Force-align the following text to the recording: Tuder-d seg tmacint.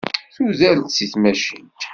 Tuder-d 0.35 0.89
seg 0.91 1.09
tmacint. 1.13 1.81